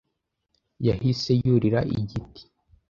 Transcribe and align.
yahise 0.87 1.31
yurira 1.43 1.79
igiti. 1.99 2.41